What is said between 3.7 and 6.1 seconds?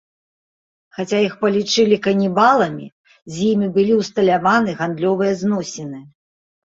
былі ўсталяваны гандлёвыя зносіны.